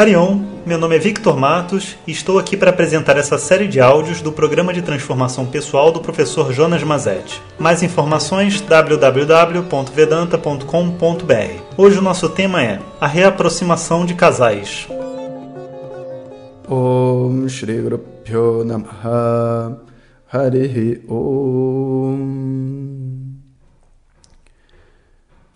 Harion, 0.00 0.40
meu 0.64 0.78
nome 0.78 0.96
é 0.96 0.98
Victor 0.98 1.36
Matos 1.36 1.98
e 2.06 2.10
estou 2.10 2.38
aqui 2.38 2.56
para 2.56 2.70
apresentar 2.70 3.18
essa 3.18 3.36
série 3.36 3.68
de 3.68 3.82
áudios 3.82 4.22
do 4.22 4.32
programa 4.32 4.72
de 4.72 4.80
transformação 4.80 5.44
pessoal 5.44 5.92
do 5.92 6.00
professor 6.00 6.54
Jonas 6.54 6.82
Mazetti. 6.82 7.38
Mais 7.58 7.82
informações 7.82 8.62
www.vedanta.com.br. 8.62 11.62
Hoje 11.76 11.98
o 11.98 12.02
nosso 12.02 12.30
tema 12.30 12.64
é 12.64 12.80
a 12.98 13.06
reaproximação 13.06 14.06
de 14.06 14.14
casais. 14.14 14.88
Om 16.66 17.46
Shri 17.46 17.82
Guru 17.82 18.64
Namaha 18.64 19.82
Harihi 20.32 21.04
Om 21.10 22.89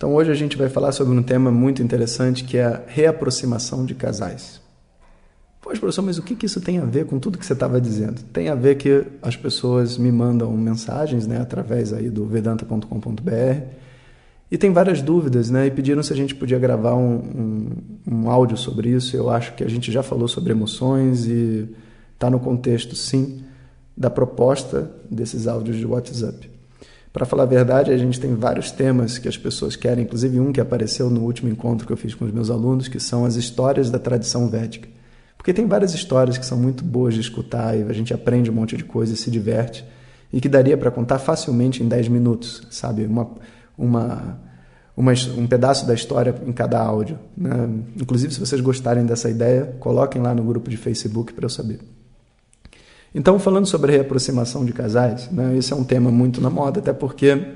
então 0.05 0.13
hoje 0.13 0.29
a 0.29 0.35
gente 0.35 0.55
vai 0.55 0.69
falar 0.69 0.91
sobre 0.91 1.17
um 1.17 1.23
tema 1.23 1.49
muito 1.49 1.81
interessante 1.81 2.43
que 2.43 2.57
é 2.57 2.65
a 2.65 2.83
reaproximação 2.85 3.83
de 3.83 3.95
casais. 3.95 4.61
Pois, 5.59 5.79
professor, 5.79 6.03
mas 6.03 6.19
o 6.19 6.21
que, 6.21 6.35
que 6.35 6.45
isso 6.45 6.61
tem 6.61 6.77
a 6.77 6.85
ver 6.85 7.07
com 7.07 7.17
tudo 7.17 7.39
que 7.39 7.45
você 7.45 7.53
estava 7.53 7.81
dizendo? 7.81 8.21
Tem 8.31 8.47
a 8.49 8.53
ver 8.53 8.75
que 8.75 9.03
as 9.19 9.35
pessoas 9.35 9.97
me 9.97 10.11
mandam 10.11 10.55
mensagens 10.55 11.25
né, 11.25 11.41
através 11.41 11.91
aí 11.91 12.07
do 12.07 12.23
vedanta.com.br 12.23 13.63
e 14.51 14.59
tem 14.59 14.71
várias 14.71 15.01
dúvidas, 15.01 15.49
né? 15.49 15.65
E 15.65 15.71
pediram 15.71 16.03
se 16.03 16.13
a 16.13 16.15
gente 16.15 16.35
podia 16.35 16.59
gravar 16.59 16.93
um, 16.93 17.15
um, 17.15 17.69
um 18.07 18.29
áudio 18.29 18.57
sobre 18.57 18.89
isso. 18.89 19.17
Eu 19.17 19.31
acho 19.31 19.55
que 19.55 19.63
a 19.63 19.67
gente 19.67 19.91
já 19.91 20.03
falou 20.03 20.27
sobre 20.27 20.51
emoções 20.51 21.25
e 21.25 21.67
está 22.13 22.29
no 22.29 22.39
contexto, 22.39 22.95
sim, 22.95 23.41
da 23.97 24.11
proposta 24.11 24.91
desses 25.09 25.47
áudios 25.47 25.77
de 25.77 25.85
WhatsApp. 25.87 26.54
Para 27.15 27.25
falar 27.25 27.43
a 27.43 27.45
verdade, 27.45 27.91
a 27.91 27.97
gente 27.97 28.19
tem 28.19 28.35
vários 28.35 28.71
temas 28.71 29.17
que 29.17 29.29
as 29.29 29.37
pessoas 29.37 29.77
querem, 29.77 30.03
inclusive 30.03 30.37
um 30.37 30.51
que 30.51 30.59
apareceu 30.59 31.09
no 31.09 31.21
último 31.21 31.49
encontro 31.49 31.87
que 31.87 31.93
eu 31.93 31.95
fiz 31.95 32.13
com 32.13 32.25
os 32.25 32.31
meus 32.33 32.49
alunos, 32.49 32.89
que 32.89 32.99
são 32.99 33.23
as 33.23 33.37
histórias 33.37 33.89
da 33.89 33.97
tradição 33.97 34.49
védica. 34.49 34.89
Porque 35.37 35.53
tem 35.53 35.65
várias 35.65 35.93
histórias 35.93 36.37
que 36.37 36.45
são 36.45 36.57
muito 36.57 36.83
boas 36.83 37.13
de 37.13 37.21
escutar 37.21 37.73
e 37.73 37.83
a 37.83 37.93
gente 37.93 38.13
aprende 38.13 38.51
um 38.51 38.53
monte 38.53 38.75
de 38.75 38.83
coisa 38.83 39.13
e 39.13 39.15
se 39.15 39.31
diverte, 39.31 39.85
e 40.33 40.41
que 40.41 40.49
daria 40.49 40.75
para 40.75 40.91
contar 40.91 41.17
facilmente 41.17 41.81
em 41.81 41.87
10 41.87 42.09
minutos, 42.09 42.67
sabe? 42.69 43.05
Uma, 43.05 43.29
uma, 43.77 44.37
uma, 44.97 45.13
um 45.37 45.47
pedaço 45.47 45.87
da 45.87 45.93
história 45.93 46.35
em 46.45 46.51
cada 46.51 46.81
áudio. 46.81 47.17
Né? 47.37 47.69
Inclusive, 47.95 48.33
se 48.33 48.41
vocês 48.41 48.59
gostarem 48.59 49.05
dessa 49.05 49.29
ideia, 49.29 49.73
coloquem 49.79 50.21
lá 50.21 50.35
no 50.35 50.43
grupo 50.43 50.69
de 50.69 50.75
Facebook 50.75 51.31
para 51.31 51.45
eu 51.45 51.49
saber. 51.49 51.79
Então, 53.15 53.39
falando 53.39 53.65
sobre 53.65 53.93
reaproximação 53.93 54.65
de 54.65 54.73
casais, 54.73 55.31
né, 55.31 55.55
esse 55.57 55.71
é 55.71 55.75
um 55.75 55.85
tema 55.85 56.11
muito 56.11 56.41
na 56.41 56.49
moda, 56.49 56.81
até 56.81 56.91
porque 56.91 57.53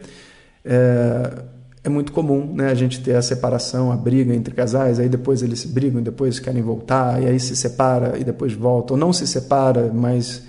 é, 0.63 1.43
é, 1.83 1.89
muito 1.89 2.13
comum 2.13 2.53
né, 2.53 2.71
a 2.71 2.73
gente 2.73 3.02
ter 3.02 3.13
a 3.13 3.21
separação, 3.21 3.91
a 3.91 3.97
briga 3.97 4.33
entre 4.33 4.55
casais, 4.55 5.02
aí 5.02 5.09
depois 5.09 5.43
eles 5.43 5.59
se 5.59 5.67
brigam, 5.67 6.02
depois 6.02 6.39
querem 6.39 6.61
voltar, 6.61 7.21
e 7.21 7.27
aí 7.27 7.37
se 7.41 7.57
separa 7.57 8.17
e 8.17 8.23
depois 8.23 8.53
volta, 8.53 8.93
ou 8.93 8.97
não 8.97 9.11
se 9.11 9.27
separa, 9.27 9.91
mas 9.93 10.43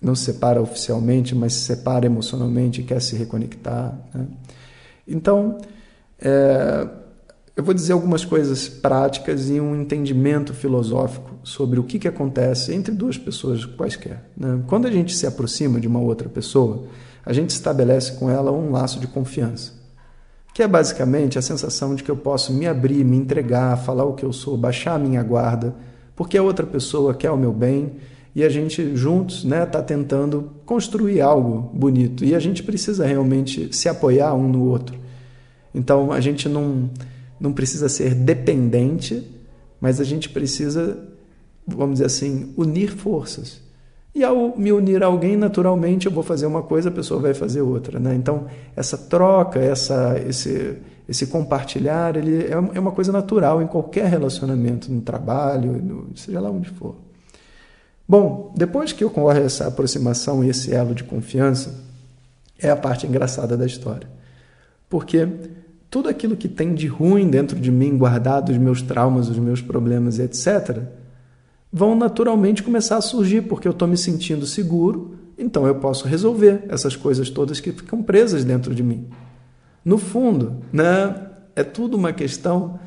não 0.00 0.14
se 0.14 0.24
separa 0.24 0.62
oficialmente, 0.62 1.34
mas 1.34 1.52
se 1.52 1.60
separa 1.60 2.06
emocionalmente 2.06 2.80
e 2.80 2.84
quer 2.84 3.02
se 3.02 3.14
reconectar. 3.14 3.94
Né? 4.14 4.26
Então, 5.06 5.58
é, 6.18 6.88
eu 7.54 7.62
vou 7.62 7.74
dizer 7.74 7.92
algumas 7.92 8.24
coisas 8.24 8.66
práticas 8.66 9.50
e 9.50 9.60
um 9.60 9.78
entendimento 9.80 10.54
filosófico 10.54 11.30
sobre 11.42 11.78
o 11.78 11.84
que, 11.84 11.98
que 11.98 12.08
acontece 12.08 12.74
entre 12.74 12.94
duas 12.94 13.18
pessoas 13.18 13.64
quaisquer. 13.64 14.24
Né? 14.34 14.62
Quando 14.66 14.88
a 14.88 14.90
gente 14.90 15.14
se 15.14 15.26
aproxima 15.26 15.78
de 15.78 15.86
uma 15.86 16.00
outra 16.00 16.30
pessoa, 16.30 16.84
a 17.24 17.32
gente 17.32 17.50
estabelece 17.50 18.12
com 18.12 18.30
ela 18.30 18.50
um 18.50 18.70
laço 18.70 18.98
de 18.98 19.06
confiança, 19.06 19.72
que 20.54 20.62
é 20.62 20.68
basicamente 20.68 21.38
a 21.38 21.42
sensação 21.42 21.94
de 21.94 22.02
que 22.02 22.10
eu 22.10 22.16
posso 22.16 22.54
me 22.54 22.66
abrir, 22.66 23.04
me 23.04 23.18
entregar, 23.18 23.76
falar 23.76 24.04
o 24.04 24.14
que 24.14 24.24
eu 24.24 24.32
sou, 24.32 24.56
baixar 24.56 24.94
a 24.94 24.98
minha 24.98 25.22
guarda, 25.22 25.74
porque 26.16 26.38
a 26.38 26.42
outra 26.42 26.66
pessoa 26.66 27.12
quer 27.12 27.30
o 27.30 27.36
meu 27.36 27.52
bem 27.52 27.92
e 28.34 28.42
a 28.42 28.48
gente 28.48 28.96
juntos 28.96 29.44
está 29.44 29.48
né, 29.48 29.66
tá 29.66 29.82
tentando 29.82 30.52
construir 30.64 31.20
algo 31.20 31.70
bonito 31.74 32.24
e 32.24 32.34
a 32.34 32.38
gente 32.38 32.62
precisa 32.62 33.04
realmente 33.04 33.76
se 33.76 33.90
apoiar 33.90 34.32
um 34.32 34.48
no 34.48 34.64
outro. 34.64 34.96
Então 35.74 36.10
a 36.10 36.20
gente 36.20 36.48
não 36.48 36.90
não 37.42 37.52
precisa 37.52 37.88
ser 37.88 38.14
dependente, 38.14 39.28
mas 39.80 40.00
a 40.00 40.04
gente 40.04 40.28
precisa, 40.28 40.96
vamos 41.66 41.94
dizer 41.94 42.06
assim, 42.06 42.54
unir 42.56 42.92
forças. 42.92 43.60
E 44.14 44.22
ao 44.22 44.56
me 44.56 44.70
unir 44.70 45.02
a 45.02 45.06
alguém, 45.06 45.36
naturalmente 45.36 46.06
eu 46.06 46.12
vou 46.12 46.22
fazer 46.22 46.46
uma 46.46 46.62
coisa, 46.62 46.88
a 46.88 46.92
pessoa 46.92 47.20
vai 47.20 47.34
fazer 47.34 47.60
outra. 47.60 47.98
Né? 47.98 48.14
Então, 48.14 48.46
essa 48.76 48.96
troca, 48.96 49.58
essa, 49.58 50.22
esse, 50.24 50.76
esse 51.08 51.26
compartilhar, 51.26 52.16
ele 52.16 52.44
é, 52.44 52.52
é 52.52 52.80
uma 52.80 52.92
coisa 52.92 53.10
natural 53.10 53.60
em 53.60 53.66
qualquer 53.66 54.06
relacionamento, 54.06 54.92
no 54.92 55.00
trabalho, 55.00 55.82
no, 55.82 56.16
seja 56.16 56.40
lá 56.40 56.48
onde 56.48 56.70
for. 56.70 56.94
Bom, 58.06 58.52
depois 58.56 58.92
que 58.92 59.04
ocorre 59.04 59.40
essa 59.40 59.66
aproximação 59.66 60.44
e 60.44 60.50
esse 60.50 60.72
elo 60.72 60.94
de 60.94 61.02
confiança, 61.02 61.74
é 62.56 62.70
a 62.70 62.76
parte 62.76 63.04
engraçada 63.04 63.56
da 63.56 63.66
história. 63.66 64.08
Porque 64.88 65.26
tudo 65.92 66.08
aquilo 66.08 66.38
que 66.38 66.48
tem 66.48 66.72
de 66.72 66.86
ruim 66.86 67.28
dentro 67.28 67.60
de 67.60 67.70
mim, 67.70 67.98
guardado 67.98 68.50
os 68.50 68.56
meus 68.56 68.80
traumas, 68.80 69.28
os 69.28 69.36
meus 69.36 69.60
problemas 69.60 70.18
etc., 70.18 70.78
vão 71.70 71.94
naturalmente 71.94 72.62
começar 72.62 72.96
a 72.96 73.02
surgir, 73.02 73.42
porque 73.42 73.68
eu 73.68 73.72
estou 73.72 73.86
me 73.86 73.98
sentindo 73.98 74.46
seguro, 74.46 75.18
então 75.36 75.66
eu 75.66 75.74
posso 75.74 76.08
resolver 76.08 76.64
essas 76.70 76.96
coisas 76.96 77.28
todas 77.28 77.60
que 77.60 77.72
ficam 77.72 78.02
presas 78.02 78.42
dentro 78.42 78.74
de 78.74 78.82
mim. 78.82 79.06
No 79.84 79.98
fundo, 79.98 80.62
né, 80.72 81.14
é 81.54 81.62
tudo 81.62 81.94
uma 81.98 82.14
questão 82.14 82.80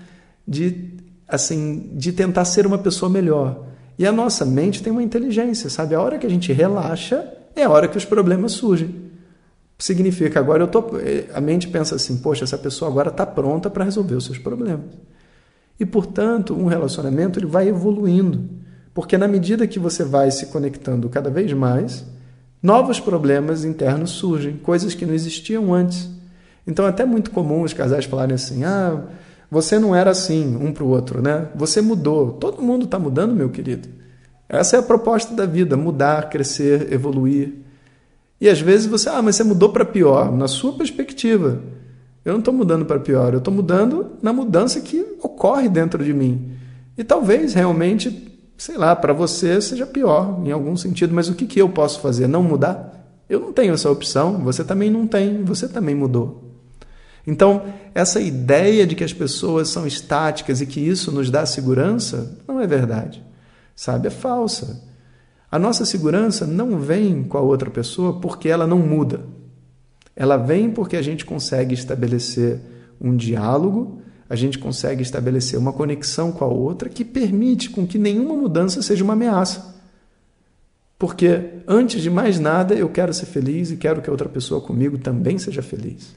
de 0.48 0.96
assim 1.28 1.92
de 1.94 2.12
tentar 2.12 2.46
ser 2.46 2.66
uma 2.66 2.80
pessoa 2.80 3.08
melhor. 3.08 3.68
E 4.00 4.08
a 4.08 4.12
nossa 4.12 4.44
mente 4.44 4.82
tem 4.82 4.92
uma 4.92 5.04
inteligência, 5.04 5.70
sabe? 5.70 5.94
A 5.94 6.02
hora 6.02 6.18
que 6.18 6.26
a 6.26 6.30
gente 6.30 6.52
relaxa 6.52 7.24
é 7.56 7.66
a 7.66 7.70
hora 7.70 7.88
que 7.88 8.00
os 8.00 8.06
problemas 8.06 8.54
surgem. 8.54 9.05
Significa, 9.78 10.40
agora 10.40 10.64
eu 10.64 10.68
tô. 10.68 10.98
Eh, 11.00 11.26
a 11.34 11.42
mente 11.42 11.68
pensa 11.68 11.96
assim: 11.96 12.18
poxa, 12.18 12.44
essa 12.44 12.58
pessoa 12.58 12.90
agora 12.90 13.10
está 13.10 13.26
pronta 13.26 13.70
para 13.70 13.84
resolver 13.84 14.16
os 14.16 14.26
seus 14.26 14.38
problemas. 14.38 14.86
E, 15.80 15.86
portanto, 15.86 16.54
um 16.56 16.66
relacionamento 16.66 17.40
ele 17.40 17.46
vai 17.46 17.68
evoluindo. 17.68 18.50
Porque 18.94 19.18
na 19.18 19.28
medida 19.28 19.68
que 19.68 19.78
você 19.78 20.06
vai 20.06 20.32
se 20.32 20.46
conectando 20.46 21.10
cada 21.10 21.30
vez 21.30 21.52
mais, 21.52 22.06
novos 22.64 23.00
problemas 23.00 23.66
internos 23.66 24.12
surgem, 24.12 24.56
coisas 24.56 24.96
que 24.96 25.06
não 25.06 25.14
existiam 25.14 25.74
antes. 25.74 26.10
Então, 26.66 26.86
é 26.86 26.90
até 26.90 27.04
muito 27.04 27.30
comum 27.32 27.62
os 27.62 27.74
casais 27.74 28.06
falarem 28.06 28.36
assim: 28.36 28.64
ah, 28.64 29.04
você 29.52 29.78
não 29.78 29.94
era 29.94 30.12
assim 30.12 30.56
um 30.56 30.72
para 30.72 30.86
o 30.86 30.88
outro, 30.88 31.22
né? 31.22 31.50
Você 31.56 31.82
mudou. 31.82 32.32
Todo 32.32 32.62
mundo 32.62 32.86
está 32.86 32.98
mudando, 32.98 33.36
meu 33.36 33.50
querido. 33.50 33.90
Essa 34.48 34.78
é 34.78 34.80
a 34.80 34.84
proposta 34.84 35.36
da 35.36 35.46
vida: 35.46 35.76
mudar, 35.76 36.30
crescer, 36.30 36.94
evoluir. 36.94 37.65
E 38.40 38.50
às 38.50 38.60
vezes 38.60 38.86
você, 38.86 39.10
ah, 39.10 39.22
mas 39.22 39.36
você 39.36 39.44
mudou 39.44 39.70
para 39.70 39.86
pior, 39.86 40.32
na 40.32 40.48
sua 40.48 40.74
perspectiva. 40.74 41.62
Eu 42.24 42.34
não 42.34 42.40
estou 42.40 42.54
mudando 42.54 42.86
para 42.86 43.00
pior, 43.00 43.34
eu 43.34 43.38
estou 43.40 43.54
mudando 43.54 44.14
na 44.22 44.34
mudança 44.34 44.82
que 44.82 45.06
ocorre 45.22 45.70
dentro 45.70 46.04
de 46.04 46.14
mim. 46.14 46.52
E 46.98 47.04
talvez 47.04 47.54
realmente, 47.54 48.32
sei 48.58 48.78
lá, 48.78 48.96
para 48.96 49.14
você 49.14 49.62
seja 49.62 49.86
pior 49.86 50.42
em 50.44 50.52
algum 50.52 50.76
sentido, 50.76 51.14
mas 51.14 51.30
o 51.30 51.36
que, 51.36 51.46
que 51.46 51.62
eu 51.62 51.70
posso 51.70 52.00
fazer? 52.00 52.28
Não 52.28 52.42
mudar? 52.42 52.94
Eu 53.30 53.40
não 53.40 53.54
tenho 53.54 53.74
essa 53.74 53.90
opção, 53.90 54.40
você 54.40 54.64
também 54.64 54.90
não 54.90 55.08
tem, 55.08 55.44
você 55.44 55.68
também 55.68 55.96
mudou. 55.96 56.46
Então, 57.28 57.64
essa 57.94 58.20
ideia 58.20 58.86
de 58.86 58.96
que 58.96 59.04
as 59.04 59.14
pessoas 59.14 59.70
são 59.70 59.88
estáticas 59.88 60.62
e 60.62 60.66
que 60.66 60.80
isso 60.80 61.12
nos 61.12 61.32
dá 61.32 61.46
segurança 61.46 62.38
não 62.48 62.60
é 62.60 62.68
verdade. 62.68 63.24
Sabe, 63.76 64.08
é 64.08 64.12
falsa. 64.12 64.84
A 65.52 65.60
nossa 65.60 65.86
segurança 65.86 66.46
não 66.46 66.80
vem 66.80 67.24
com 67.24 67.38
a 67.38 67.42
outra 67.42 67.70
pessoa 67.70 68.20
porque 68.20 68.50
ela 68.50 68.66
não 68.66 68.80
muda. 68.80 69.22
Ela 70.16 70.38
vem 70.38 70.72
porque 70.72 70.96
a 70.96 71.02
gente 71.02 71.26
consegue 71.26 71.74
estabelecer 71.74 72.60
um 73.00 73.16
diálogo, 73.16 74.02
a 74.30 74.36
gente 74.36 74.58
consegue 74.58 75.04
estabelecer 75.04 75.60
uma 75.60 75.74
conexão 75.74 76.32
com 76.32 76.44
a 76.44 76.48
outra 76.48 76.90
que 76.90 77.06
permite 77.06 77.70
com 77.70 77.86
que 77.86 78.00
nenhuma 78.00 78.36
mudança 78.36 78.82
seja 78.82 79.04
uma 79.04 79.14
ameaça. 79.14 79.76
Porque 80.98 81.42
antes 81.68 82.02
de 82.02 82.10
mais 82.10 82.40
nada, 82.40 82.74
eu 82.74 82.90
quero 82.90 83.14
ser 83.14 83.26
feliz 83.26 83.70
e 83.70 83.78
quero 83.78 84.02
que 84.02 84.10
a 84.10 84.14
outra 84.14 84.30
pessoa 84.30 84.62
comigo 84.62 84.98
também 84.98 85.38
seja 85.38 85.62
feliz. 85.62 86.16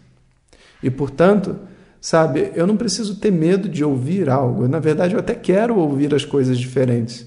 E 0.83 0.89
portanto, 0.89 1.57
sabe, 2.01 2.53
eu 2.55 2.67
não 2.67 2.77
preciso 2.77 3.17
ter 3.17 3.33
medo 3.33 3.69
de 3.69 3.85
ouvir 3.85 4.31
algo. 4.31 4.69
Na 4.69 4.79
verdade, 4.79 5.15
eu 5.15 5.21
até 5.21 5.35
quero 5.35 5.77
ouvir 5.77 6.15
as 6.15 6.25
coisas 6.25 6.57
diferentes 6.57 7.27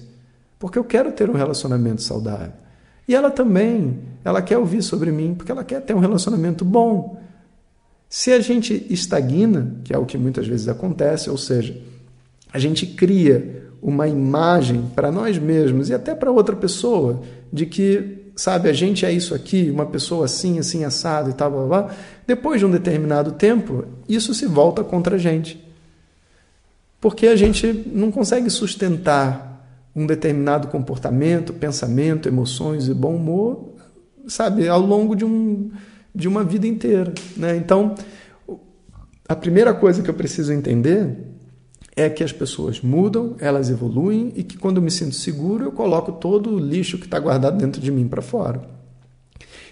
porque 0.62 0.78
eu 0.78 0.84
quero 0.84 1.10
ter 1.10 1.28
um 1.28 1.32
relacionamento 1.32 2.02
saudável. 2.02 2.52
E 3.08 3.16
ela 3.16 3.32
também, 3.32 3.98
ela 4.24 4.40
quer 4.40 4.58
ouvir 4.58 4.80
sobre 4.80 5.10
mim, 5.10 5.34
porque 5.34 5.50
ela 5.50 5.64
quer 5.64 5.80
ter 5.80 5.92
um 5.92 5.98
relacionamento 5.98 6.64
bom. 6.64 7.20
Se 8.08 8.30
a 8.30 8.38
gente 8.38 8.86
estagna, 8.88 9.74
que 9.82 9.92
é 9.92 9.98
o 9.98 10.06
que 10.06 10.16
muitas 10.16 10.46
vezes 10.46 10.68
acontece, 10.68 11.28
ou 11.28 11.36
seja, 11.36 11.76
a 12.52 12.60
gente 12.60 12.86
cria 12.86 13.72
uma 13.82 14.06
imagem 14.06 14.88
para 14.94 15.10
nós 15.10 15.36
mesmos 15.36 15.88
e 15.88 15.94
até 15.94 16.14
para 16.14 16.30
outra 16.30 16.54
pessoa 16.54 17.22
de 17.52 17.66
que, 17.66 18.30
sabe, 18.36 18.68
a 18.68 18.72
gente 18.72 19.04
é 19.04 19.10
isso 19.10 19.34
aqui, 19.34 19.68
uma 19.68 19.86
pessoa 19.86 20.26
assim, 20.26 20.60
assim, 20.60 20.84
assado 20.84 21.28
e 21.28 21.32
tal, 21.32 21.50
blá, 21.50 21.66
blá, 21.66 21.94
depois 22.24 22.60
de 22.60 22.66
um 22.66 22.70
determinado 22.70 23.32
tempo, 23.32 23.84
isso 24.08 24.32
se 24.32 24.46
volta 24.46 24.84
contra 24.84 25.16
a 25.16 25.18
gente. 25.18 25.60
Porque 27.00 27.26
a 27.26 27.34
gente 27.34 27.66
não 27.92 28.12
consegue 28.12 28.48
sustentar 28.48 29.51
um 29.94 30.06
determinado 30.06 30.68
comportamento, 30.68 31.52
pensamento, 31.52 32.28
emoções 32.28 32.88
e 32.88 32.94
bom 32.94 33.16
humor, 33.16 33.74
sabe, 34.26 34.68
ao 34.68 34.80
longo 34.80 35.14
de, 35.14 35.24
um, 35.24 35.70
de 36.14 36.28
uma 36.28 36.42
vida 36.42 36.66
inteira. 36.66 37.12
Né? 37.36 37.56
Então, 37.56 37.94
a 39.28 39.36
primeira 39.36 39.74
coisa 39.74 40.02
que 40.02 40.10
eu 40.10 40.14
preciso 40.14 40.52
entender 40.52 41.16
é 41.94 42.08
que 42.08 42.24
as 42.24 42.32
pessoas 42.32 42.80
mudam, 42.80 43.36
elas 43.38 43.68
evoluem 43.68 44.32
e 44.34 44.42
que 44.42 44.56
quando 44.56 44.78
eu 44.78 44.82
me 44.82 44.90
sinto 44.90 45.14
seguro, 45.14 45.64
eu 45.64 45.72
coloco 45.72 46.12
todo 46.12 46.54
o 46.54 46.58
lixo 46.58 46.98
que 46.98 47.04
está 47.04 47.18
guardado 47.18 47.58
dentro 47.58 47.80
de 47.80 47.90
mim 47.90 48.08
para 48.08 48.22
fora. 48.22 48.62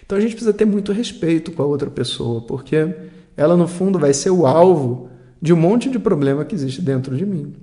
Então 0.05 0.17
a 0.17 0.21
gente 0.21 0.31
precisa 0.31 0.53
ter 0.53 0.65
muito 0.65 0.91
respeito 0.91 1.51
com 1.51 1.63
a 1.63 1.65
outra 1.65 1.89
pessoa, 1.89 2.41
porque 2.41 2.95
ela 3.35 3.57
no 3.57 3.67
fundo 3.67 3.97
vai 3.97 4.13
ser 4.13 4.29
o 4.29 4.45
alvo 4.45 5.09
de 5.41 5.53
um 5.53 5.57
monte 5.57 5.89
de 5.89 5.97
problema 5.97 6.45
que 6.45 6.53
existe 6.53 6.81
dentro 6.81 7.15
de 7.17 7.25
mim. 7.25 7.53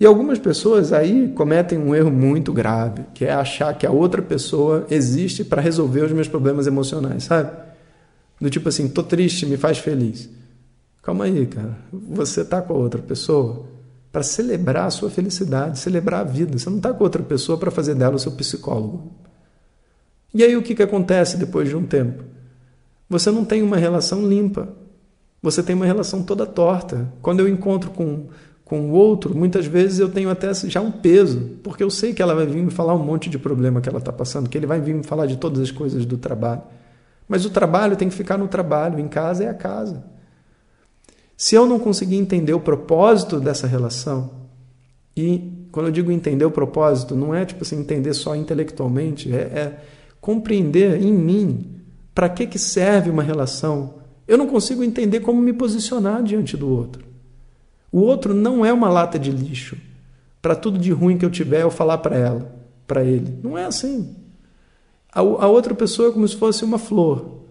E 0.00 0.06
algumas 0.06 0.38
pessoas 0.38 0.92
aí 0.92 1.32
cometem 1.34 1.78
um 1.78 1.94
erro 1.94 2.10
muito 2.10 2.52
grave, 2.52 3.04
que 3.12 3.24
é 3.24 3.32
achar 3.32 3.76
que 3.76 3.84
a 3.84 3.90
outra 3.90 4.22
pessoa 4.22 4.86
existe 4.90 5.44
para 5.44 5.60
resolver 5.60 6.02
os 6.02 6.12
meus 6.12 6.28
problemas 6.28 6.66
emocionais, 6.68 7.24
sabe? 7.24 7.50
Do 8.40 8.48
tipo 8.48 8.68
assim, 8.68 8.88
tô 8.88 9.02
triste, 9.02 9.44
me 9.44 9.56
faz 9.56 9.78
feliz. 9.78 10.28
Calma 11.02 11.24
aí, 11.24 11.46
cara. 11.46 11.76
Você 11.92 12.44
tá 12.44 12.62
com 12.62 12.74
a 12.74 12.76
outra 12.76 13.02
pessoa 13.02 13.66
para 14.12 14.22
celebrar 14.22 14.86
a 14.86 14.90
sua 14.90 15.10
felicidade, 15.10 15.78
celebrar 15.78 16.20
a 16.20 16.24
vida. 16.24 16.56
Você 16.56 16.70
não 16.70 16.78
tá 16.78 16.92
com 16.92 17.02
outra 17.02 17.22
pessoa 17.22 17.58
para 17.58 17.70
fazer 17.70 17.94
dela 17.94 18.14
o 18.14 18.18
seu 18.18 18.32
psicólogo. 18.32 19.12
E 20.32 20.44
aí 20.44 20.56
o 20.56 20.62
que, 20.62 20.74
que 20.74 20.82
acontece 20.82 21.36
depois 21.36 21.68
de 21.68 21.76
um 21.76 21.84
tempo? 21.84 22.22
Você 23.08 23.30
não 23.30 23.44
tem 23.44 23.62
uma 23.62 23.76
relação 23.76 24.28
limpa. 24.28 24.68
Você 25.42 25.62
tem 25.62 25.74
uma 25.74 25.86
relação 25.86 26.22
toda 26.22 26.46
torta. 26.46 27.12
Quando 27.20 27.40
eu 27.40 27.48
encontro 27.48 27.90
com 27.90 28.26
com 28.68 28.90
o 28.90 28.92
outro, 28.92 29.34
muitas 29.34 29.64
vezes 29.64 29.98
eu 29.98 30.10
tenho 30.10 30.28
até 30.28 30.52
já 30.52 30.78
um 30.82 30.92
peso, 30.92 31.56
porque 31.62 31.82
eu 31.82 31.88
sei 31.88 32.12
que 32.12 32.20
ela 32.20 32.34
vai 32.34 32.46
vir 32.46 32.62
me 32.62 32.70
falar 32.70 32.94
um 32.94 33.02
monte 33.02 33.30
de 33.30 33.38
problema 33.38 33.80
que 33.80 33.88
ela 33.88 33.98
está 33.98 34.12
passando, 34.12 34.46
que 34.46 34.58
ele 34.58 34.66
vai 34.66 34.78
vir 34.78 34.94
me 34.94 35.02
falar 35.02 35.24
de 35.24 35.38
todas 35.38 35.58
as 35.60 35.70
coisas 35.70 36.04
do 36.04 36.18
trabalho. 36.18 36.60
Mas 37.26 37.46
o 37.46 37.50
trabalho 37.50 37.96
tem 37.96 38.10
que 38.10 38.14
ficar 38.14 38.36
no 38.36 38.46
trabalho, 38.46 39.00
em 39.00 39.08
casa 39.08 39.44
é 39.44 39.48
a 39.48 39.54
casa. 39.54 40.04
Se 41.34 41.54
eu 41.54 41.64
não 41.64 41.78
conseguir 41.78 42.16
entender 42.16 42.52
o 42.52 42.60
propósito 42.60 43.40
dessa 43.40 43.66
relação, 43.66 44.32
e 45.16 45.66
quando 45.72 45.86
eu 45.86 45.92
digo 45.92 46.12
entender 46.12 46.44
o 46.44 46.50
propósito, 46.50 47.16
não 47.16 47.34
é 47.34 47.46
tipo 47.46 47.62
assim, 47.62 47.80
entender 47.80 48.12
só 48.12 48.36
intelectualmente, 48.36 49.32
é, 49.32 49.36
é 49.36 49.80
compreender 50.20 51.02
em 51.02 51.12
mim 51.12 51.80
para 52.14 52.28
que, 52.28 52.46
que 52.46 52.58
serve 52.58 53.08
uma 53.08 53.22
relação. 53.22 53.94
Eu 54.26 54.36
não 54.36 54.46
consigo 54.46 54.84
entender 54.84 55.20
como 55.20 55.40
me 55.40 55.54
posicionar 55.54 56.22
diante 56.22 56.54
do 56.54 56.68
outro. 56.68 57.07
O 57.90 58.00
outro 58.00 58.34
não 58.34 58.64
é 58.64 58.72
uma 58.72 58.88
lata 58.88 59.18
de 59.18 59.30
lixo. 59.30 59.76
Para 60.40 60.54
tudo 60.54 60.78
de 60.78 60.92
ruim 60.92 61.18
que 61.18 61.24
eu 61.24 61.30
tiver, 61.30 61.62
eu 61.62 61.70
falar 61.70 61.98
para 61.98 62.16
ela, 62.16 62.54
para 62.86 63.02
ele. 63.02 63.38
Não 63.42 63.56
é 63.56 63.64
assim. 63.64 64.14
A, 65.12 65.20
a 65.20 65.48
outra 65.48 65.74
pessoa 65.74 66.10
é 66.10 66.12
como 66.12 66.28
se 66.28 66.36
fosse 66.36 66.64
uma 66.64 66.78
flor. 66.78 67.42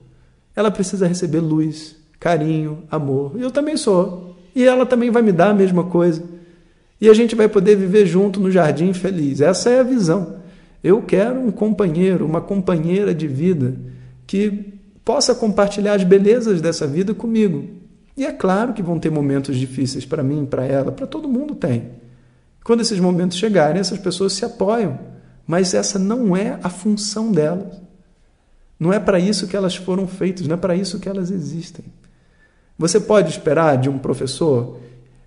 Ela 0.55 0.71
precisa 0.71 1.07
receber 1.07 1.39
luz, 1.39 1.95
carinho, 2.19 2.83
amor. 2.89 3.33
Eu 3.37 3.51
também 3.51 3.77
sou. 3.77 4.35
E 4.55 4.63
ela 4.63 4.85
também 4.85 5.11
vai 5.11 5.21
me 5.21 5.31
dar 5.31 5.49
a 5.49 5.53
mesma 5.53 5.83
coisa. 5.83 6.23
E 6.99 7.09
a 7.09 7.13
gente 7.13 7.35
vai 7.35 7.47
poder 7.47 7.75
viver 7.75 8.05
junto 8.05 8.39
no 8.39 8.49
jardim 8.49 8.93
feliz. 8.93 9.41
Essa 9.41 9.69
é 9.69 9.79
a 9.79 9.83
visão. 9.83 10.37
Eu 10.83 11.01
quero 11.01 11.39
um 11.39 11.51
companheiro, 11.51 12.25
uma 12.25 12.41
companheira 12.41 13.13
de 13.13 13.27
vida 13.27 13.75
que 14.25 14.73
possa 15.03 15.35
compartilhar 15.35 15.93
as 15.93 16.03
belezas 16.03 16.61
dessa 16.61 16.87
vida 16.87 17.13
comigo. 17.13 17.65
E 18.17 18.25
é 18.25 18.31
claro 18.33 18.73
que 18.73 18.81
vão 18.81 18.97
ter 18.97 19.11
momentos 19.11 19.55
difíceis 19.55 20.03
para 20.03 20.23
mim, 20.23 20.43
para 20.43 20.65
ela, 20.65 20.91
para 20.91 21.05
todo 21.05 21.29
mundo 21.29 21.53
tem. 21.53 21.91
Quando 22.63 22.81
esses 22.81 22.99
momentos 22.99 23.37
chegarem, 23.37 23.79
essas 23.79 23.99
pessoas 23.99 24.33
se 24.33 24.43
apoiam, 24.43 24.99
mas 25.45 25.75
essa 25.75 25.99
não 25.99 26.35
é 26.35 26.59
a 26.63 26.69
função 26.69 27.31
delas. 27.31 27.79
Não 28.79 28.91
é 28.91 28.99
para 28.99 29.19
isso 29.19 29.47
que 29.47 29.55
elas 29.55 29.75
foram 29.75 30.07
feitas, 30.07 30.47
não 30.47 30.55
é 30.55 30.57
para 30.57 30.75
isso 30.75 30.99
que 30.99 31.07
elas 31.07 31.29
existem. 31.29 31.85
Você 32.77 32.99
pode 32.99 33.29
esperar 33.29 33.77
de 33.77 33.87
um 33.87 33.99
professor 33.99 34.79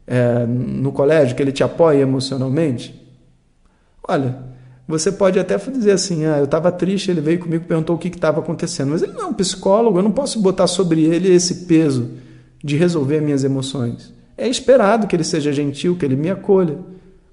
é, 0.06 0.44
no 0.44 0.90
colégio 0.90 1.36
que 1.36 1.42
ele 1.42 1.52
te 1.52 1.62
apoie 1.62 2.00
emocionalmente? 2.00 3.00
Olha, 4.06 4.36
você 4.86 5.12
pode 5.12 5.38
até 5.38 5.56
dizer 5.56 5.92
assim: 5.92 6.26
ah, 6.26 6.38
eu 6.38 6.44
estava 6.44 6.70
triste, 6.72 7.10
ele 7.10 7.20
veio 7.20 7.38
comigo 7.38 7.64
e 7.64 7.66
perguntou 7.68 7.94
o 7.94 7.98
que 7.98 8.08
estava 8.08 8.40
acontecendo, 8.40 8.90
mas 8.90 9.02
ele 9.02 9.12
não 9.12 9.22
é 9.22 9.26
um 9.26 9.34
psicólogo, 9.34 9.98
eu 9.98 10.02
não 10.02 10.12
posso 10.12 10.40
botar 10.40 10.66
sobre 10.66 11.04
ele 11.04 11.32
esse 11.32 11.66
peso 11.66 12.10
de 12.62 12.76
resolver 12.76 13.20
minhas 13.20 13.44
emoções. 13.44 14.12
É 14.36 14.48
esperado 14.48 15.06
que 15.06 15.16
ele 15.16 15.24
seja 15.24 15.52
gentil, 15.52 15.96
que 15.96 16.04
ele 16.04 16.16
me 16.16 16.30
acolha, 16.30 16.78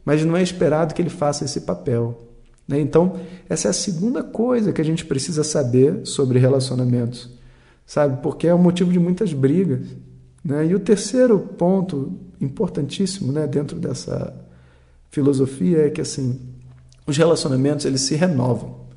mas 0.03 0.23
não 0.25 0.35
é 0.35 0.41
esperado 0.41 0.93
que 0.93 1.01
ele 1.01 1.09
faça 1.09 1.45
esse 1.45 1.61
papel. 1.61 2.27
Né? 2.67 2.79
Então, 2.79 3.19
essa 3.47 3.67
é 3.67 3.71
a 3.71 3.73
segunda 3.73 4.23
coisa 4.23 4.73
que 4.73 4.81
a 4.81 4.85
gente 4.85 5.05
precisa 5.05 5.43
saber 5.43 6.05
sobre 6.05 6.39
relacionamentos, 6.39 7.29
sabe? 7.85 8.21
Porque 8.21 8.47
é 8.47 8.53
o 8.53 8.59
motivo 8.59 8.91
de 8.91 8.99
muitas 8.99 9.31
brigas. 9.33 9.87
Né? 10.43 10.67
E 10.67 10.75
o 10.75 10.79
terceiro 10.79 11.39
ponto 11.39 12.13
importantíssimo 12.39 13.31
né, 13.31 13.47
dentro 13.47 13.79
dessa 13.79 14.33
filosofia 15.09 15.87
é 15.87 15.89
que 15.89 16.01
assim 16.01 16.39
os 17.05 17.17
relacionamentos 17.17 17.85
eles 17.85 18.01
se 18.01 18.15
renovam. 18.15 18.87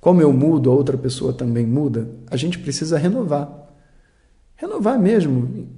Como 0.00 0.20
eu 0.20 0.32
mudo, 0.32 0.70
a 0.70 0.74
outra 0.74 0.96
pessoa 0.96 1.32
também 1.32 1.66
muda, 1.66 2.08
a 2.30 2.36
gente 2.36 2.58
precisa 2.58 2.96
renovar. 2.96 3.63
Renovar 4.64 4.98
mesmo, 4.98 5.68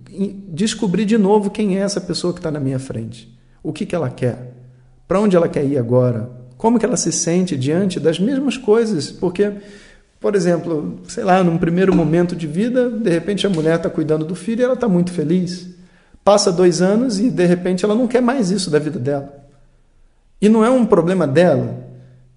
descobrir 0.46 1.04
de 1.04 1.18
novo 1.18 1.50
quem 1.50 1.76
é 1.76 1.80
essa 1.80 2.00
pessoa 2.00 2.32
que 2.32 2.38
está 2.38 2.52
na 2.52 2.60
minha 2.60 2.78
frente, 2.78 3.36
o 3.60 3.72
que, 3.72 3.84
que 3.84 3.96
ela 3.96 4.08
quer, 4.08 4.54
para 5.08 5.18
onde 5.18 5.34
ela 5.34 5.48
quer 5.48 5.64
ir 5.64 5.76
agora, 5.76 6.30
como 6.56 6.78
que 6.78 6.86
ela 6.86 6.96
se 6.96 7.10
sente 7.10 7.56
diante 7.56 7.98
das 7.98 8.20
mesmas 8.20 8.56
coisas, 8.56 9.10
porque, 9.10 9.50
por 10.20 10.36
exemplo, 10.36 11.00
sei 11.08 11.24
lá, 11.24 11.42
num 11.42 11.58
primeiro 11.58 11.92
momento 11.96 12.36
de 12.36 12.46
vida, 12.46 12.88
de 12.88 13.10
repente 13.10 13.44
a 13.44 13.50
mulher 13.50 13.74
está 13.74 13.90
cuidando 13.90 14.24
do 14.24 14.36
filho 14.36 14.60
e 14.60 14.64
ela 14.64 14.74
está 14.74 14.86
muito 14.86 15.10
feliz. 15.10 15.68
Passa 16.22 16.52
dois 16.52 16.80
anos 16.80 17.18
e 17.18 17.28
de 17.28 17.44
repente 17.44 17.84
ela 17.84 17.94
não 17.96 18.06
quer 18.06 18.22
mais 18.22 18.52
isso 18.52 18.70
da 18.70 18.78
vida 18.78 19.00
dela. 19.00 19.48
E 20.40 20.48
não 20.48 20.64
é 20.64 20.70
um 20.70 20.86
problema 20.86 21.26
dela, 21.26 21.76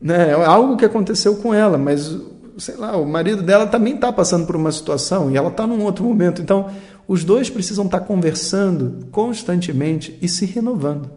né? 0.01 0.31
é 0.31 0.33
algo 0.33 0.77
que 0.77 0.85
aconteceu 0.85 1.35
com 1.35 1.53
ela, 1.53 1.77
mas 1.77 2.17
sei 2.59 2.75
lá, 2.75 2.97
o 2.97 3.05
marido 3.05 3.41
dela 3.41 3.65
também 3.65 3.95
está 3.95 4.11
passando 4.11 4.45
por 4.45 4.55
uma 4.55 4.71
situação 4.71 5.31
e 5.31 5.37
ela 5.37 5.49
está 5.49 5.65
num 5.65 5.83
outro 5.83 6.03
momento. 6.03 6.41
Então, 6.41 6.69
os 7.07 7.23
dois 7.23 7.49
precisam 7.49 7.85
estar 7.85 7.99
tá 7.99 8.05
conversando 8.05 9.07
constantemente 9.11 10.17
e 10.21 10.27
se 10.27 10.45
renovando. 10.45 11.09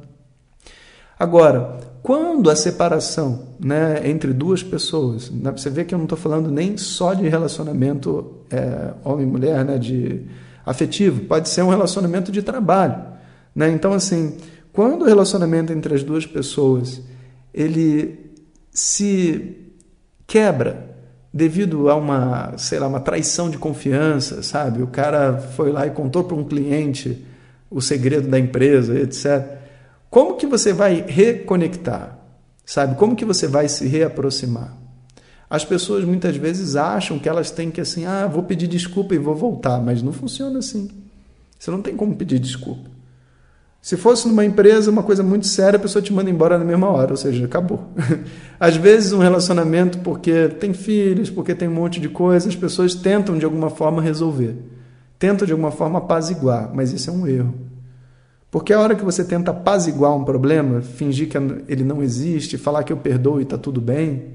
Agora, 1.18 1.78
quando 2.02 2.50
a 2.50 2.56
separação 2.56 3.48
né, 3.60 4.08
entre 4.08 4.32
duas 4.32 4.62
pessoas, 4.62 5.30
né, 5.30 5.50
você 5.50 5.70
vê 5.70 5.84
que 5.84 5.94
eu 5.94 5.98
não 5.98 6.06
estou 6.06 6.18
falando 6.18 6.50
nem 6.50 6.76
só 6.76 7.14
de 7.14 7.28
relacionamento 7.28 8.38
é, 8.50 8.92
homem-mulher, 9.04 9.64
né, 9.64 9.78
de 9.78 10.22
afetivo, 10.64 11.20
pode 11.26 11.48
ser 11.48 11.62
um 11.62 11.68
relacionamento 11.68 12.32
de 12.32 12.42
trabalho. 12.42 13.02
Né? 13.54 13.70
Então, 13.70 13.92
assim, 13.92 14.36
quando 14.72 15.02
o 15.02 15.04
relacionamento 15.04 15.72
entre 15.72 15.94
as 15.94 16.02
duas 16.02 16.26
pessoas 16.26 17.02
ele 17.52 18.32
se 18.70 19.56
quebra 20.26 20.91
devido 21.32 21.88
a 21.88 21.94
uma, 21.94 22.56
sei 22.58 22.78
lá, 22.78 22.86
uma 22.86 23.00
traição 23.00 23.48
de 23.48 23.56
confiança, 23.56 24.42
sabe? 24.42 24.82
O 24.82 24.86
cara 24.86 25.38
foi 25.38 25.72
lá 25.72 25.86
e 25.86 25.90
contou 25.90 26.24
para 26.24 26.36
um 26.36 26.44
cliente 26.44 27.24
o 27.70 27.80
segredo 27.80 28.28
da 28.28 28.38
empresa, 28.38 28.98
etc. 28.98 29.58
Como 30.10 30.36
que 30.36 30.46
você 30.46 30.72
vai 30.72 31.04
reconectar? 31.06 32.18
Sabe? 32.66 32.96
Como 32.96 33.16
que 33.16 33.24
você 33.24 33.46
vai 33.46 33.68
se 33.68 33.86
reaproximar? 33.86 34.76
As 35.48 35.64
pessoas 35.64 36.04
muitas 36.04 36.36
vezes 36.36 36.76
acham 36.76 37.18
que 37.18 37.28
elas 37.28 37.50
têm 37.50 37.70
que 37.70 37.80
assim, 37.80 38.04
ah, 38.06 38.26
vou 38.26 38.42
pedir 38.42 38.66
desculpa 38.66 39.14
e 39.14 39.18
vou 39.18 39.34
voltar, 39.34 39.80
mas 39.80 40.02
não 40.02 40.12
funciona 40.12 40.58
assim. 40.58 40.90
Você 41.58 41.70
não 41.70 41.82
tem 41.82 41.96
como 41.96 42.14
pedir 42.16 42.38
desculpa. 42.38 42.91
Se 43.82 43.96
fosse 43.96 44.28
numa 44.28 44.44
empresa, 44.44 44.92
uma 44.92 45.02
coisa 45.02 45.24
muito 45.24 45.44
séria, 45.48 45.76
a 45.76 45.80
pessoa 45.80 46.00
te 46.00 46.12
manda 46.12 46.30
embora 46.30 46.56
na 46.56 46.64
mesma 46.64 46.88
hora, 46.88 47.10
ou 47.10 47.16
seja, 47.16 47.44
acabou. 47.44 47.88
Às 48.58 48.76
vezes, 48.76 49.12
um 49.12 49.18
relacionamento, 49.18 49.98
porque 49.98 50.48
tem 50.48 50.72
filhos, 50.72 51.28
porque 51.28 51.52
tem 51.52 51.66
um 51.66 51.74
monte 51.74 51.98
de 51.98 52.08
coisas, 52.08 52.50
as 52.50 52.54
pessoas 52.54 52.94
tentam 52.94 53.36
de 53.36 53.44
alguma 53.44 53.68
forma 53.68 54.00
resolver. 54.00 54.56
Tentam 55.18 55.44
de 55.44 55.50
alguma 55.50 55.72
forma 55.72 55.98
apaziguar, 55.98 56.70
mas 56.72 56.92
isso 56.92 57.10
é 57.10 57.12
um 57.12 57.26
erro. 57.26 57.54
Porque 58.52 58.72
a 58.72 58.78
hora 58.78 58.94
que 58.94 59.04
você 59.04 59.24
tenta 59.24 59.50
apaziguar 59.50 60.14
um 60.14 60.22
problema, 60.24 60.80
fingir 60.80 61.28
que 61.28 61.36
ele 61.66 61.82
não 61.82 62.04
existe, 62.04 62.56
falar 62.56 62.84
que 62.84 62.92
eu 62.92 62.96
perdoo 62.96 63.40
e 63.40 63.42
está 63.42 63.58
tudo 63.58 63.80
bem, 63.80 64.34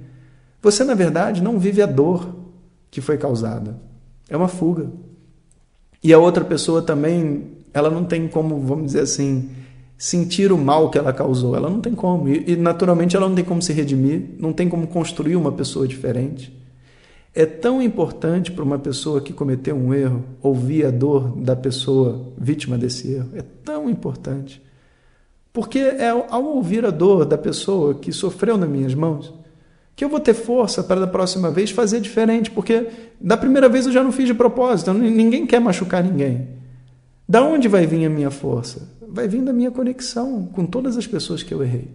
você, 0.61 0.83
na 0.83 0.93
verdade, 0.93 1.41
não 1.41 1.57
vive 1.57 1.81
a 1.81 1.85
dor 1.85 2.35
que 2.91 2.99
foi 2.99 3.17
causada. 3.17 3.79
É 4.29 4.35
uma 4.35 4.49
fuga. 4.49 4.91
E 6.03 6.11
a 6.11 6.19
outra 6.19 6.43
pessoa 6.43 6.81
também 6.81 7.56
ela 7.73 7.89
não 7.89 8.03
tem 8.05 8.27
como, 8.27 8.59
vamos 8.59 8.87
dizer 8.87 9.01
assim, 9.01 9.49
sentir 9.97 10.51
o 10.51 10.57
mal 10.57 10.89
que 10.89 10.97
ela 10.97 11.11
causou. 11.11 11.55
Ela 11.55 11.69
não 11.69 11.81
tem 11.81 11.93
como. 11.93 12.29
E, 12.29 12.55
naturalmente 12.55 13.15
ela 13.15 13.27
não 13.27 13.35
tem 13.35 13.45
como 13.45 13.61
se 13.61 13.73
redimir, 13.73 14.23
não 14.39 14.53
tem 14.53 14.69
como 14.69 14.87
construir 14.87 15.35
uma 15.35 15.51
pessoa 15.51 15.87
diferente. 15.87 16.55
É 17.33 17.45
tão 17.45 17.81
importante 17.81 18.51
para 18.51 18.63
uma 18.63 18.79
pessoa 18.79 19.21
que 19.21 19.31
cometeu 19.31 19.75
um 19.75 19.93
erro 19.93 20.23
ouvir 20.41 20.85
a 20.85 20.91
dor 20.91 21.35
da 21.35 21.55
pessoa 21.55 22.33
vítima 22.37 22.77
desse 22.77 23.11
erro. 23.13 23.29
É 23.35 23.43
tão 23.63 23.89
importante. 23.89 24.61
Porque 25.53 25.79
é 25.79 26.09
ao 26.09 26.43
ouvir 26.43 26.85
a 26.85 26.89
dor 26.89 27.25
da 27.25 27.37
pessoa 27.37 27.95
que 27.95 28.11
sofreu 28.11 28.57
nas 28.57 28.69
minhas 28.69 28.93
mãos 28.93 29.33
que 29.97 30.05
eu 30.05 30.09
vou 30.09 30.19
ter 30.19 30.35
força 30.35 30.83
para 30.83 30.99
da 30.99 31.07
próxima 31.07 31.49
vez 31.49 31.71
fazer 31.71 31.99
diferente, 31.99 32.51
porque 32.51 32.85
da 33.19 33.35
primeira 33.35 33.67
vez 33.67 33.87
eu 33.87 33.91
já 33.91 34.03
não 34.03 34.11
fiz 34.11 34.27
de 34.27 34.33
propósito, 34.35 34.93
ninguém 34.93 35.47
quer 35.47 35.59
machucar 35.59 36.03
ninguém. 36.03 36.47
Da 37.27 37.43
onde 37.43 37.67
vai 37.67 37.85
vir 37.85 38.05
a 38.05 38.09
minha 38.09 38.31
força? 38.31 38.87
Vai 39.07 39.27
vir 39.27 39.43
da 39.43 39.51
minha 39.51 39.71
conexão 39.71 40.45
com 40.45 40.65
todas 40.65 40.97
as 40.97 41.05
pessoas 41.05 41.43
que 41.43 41.53
eu 41.53 41.61
errei. 41.61 41.89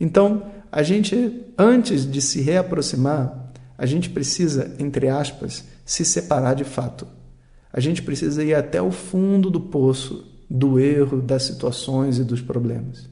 Então, 0.00 0.46
a 0.72 0.82
gente, 0.82 1.44
antes 1.58 2.10
de 2.10 2.20
se 2.20 2.40
reaproximar, 2.40 3.52
a 3.76 3.86
gente 3.86 4.10
precisa, 4.10 4.74
entre 4.78 5.08
aspas, 5.08 5.64
se 5.84 6.04
separar 6.04 6.54
de 6.54 6.64
fato. 6.64 7.06
A 7.72 7.80
gente 7.80 8.02
precisa 8.02 8.42
ir 8.42 8.54
até 8.54 8.80
o 8.80 8.90
fundo 8.90 9.50
do 9.50 9.60
poço 9.60 10.32
do 10.48 10.78
erro, 10.78 11.20
das 11.20 11.42
situações 11.42 12.18
e 12.18 12.24
dos 12.24 12.40
problemas. 12.40 13.08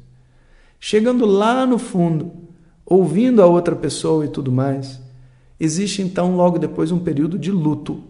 Chegando 0.78 1.26
lá 1.26 1.66
no 1.66 1.78
fundo, 1.78 2.32
ouvindo 2.84 3.42
a 3.42 3.46
outra 3.46 3.74
pessoa 3.74 4.24
e 4.24 4.28
tudo 4.28 4.52
mais, 4.52 5.00
existe 5.58 6.02
então 6.02 6.36
logo 6.36 6.58
depois 6.58 6.92
um 6.92 6.98
período 6.98 7.38
de 7.38 7.50
luto. 7.50 8.02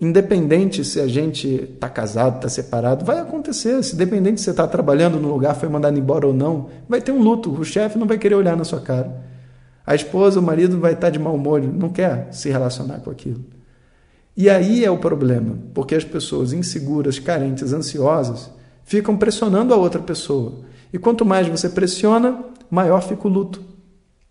Independente 0.00 0.84
se 0.84 1.00
a 1.00 1.08
gente 1.08 1.48
está 1.48 1.88
casado, 1.88 2.36
está 2.36 2.48
separado, 2.48 3.04
vai 3.04 3.18
acontecer. 3.18 3.82
Se 3.82 3.96
dependente 3.96 4.38
se 4.38 4.44
você 4.44 4.50
está 4.50 4.66
trabalhando 4.66 5.18
no 5.18 5.28
lugar, 5.28 5.54
foi 5.56 5.68
mandado 5.68 5.98
embora 5.98 6.26
ou 6.26 6.32
não, 6.32 6.68
vai 6.88 7.00
ter 7.00 7.10
um 7.10 7.20
luto. 7.20 7.50
O 7.50 7.64
chefe 7.64 7.98
não 7.98 8.06
vai 8.06 8.16
querer 8.16 8.36
olhar 8.36 8.56
na 8.56 8.64
sua 8.64 8.80
cara. 8.80 9.26
A 9.84 9.94
esposa, 9.94 10.38
o 10.38 10.42
marido 10.42 10.78
vai 10.78 10.92
estar 10.92 11.08
tá 11.08 11.10
de 11.10 11.18
mau 11.18 11.34
humor, 11.34 11.60
não 11.62 11.88
quer 11.88 12.28
se 12.30 12.48
relacionar 12.48 13.00
com 13.00 13.10
aquilo. 13.10 13.44
E 14.36 14.48
aí 14.48 14.84
é 14.84 14.90
o 14.90 14.98
problema, 14.98 15.58
porque 15.74 15.96
as 15.96 16.04
pessoas 16.04 16.52
inseguras, 16.52 17.18
carentes, 17.18 17.72
ansiosas 17.72 18.50
ficam 18.84 19.16
pressionando 19.16 19.74
a 19.74 19.76
outra 19.76 20.00
pessoa. 20.00 20.60
E 20.92 20.98
quanto 20.98 21.24
mais 21.24 21.48
você 21.48 21.68
pressiona, 21.68 22.44
maior 22.70 23.02
fica 23.02 23.26
o 23.26 23.30
luto. 23.30 23.60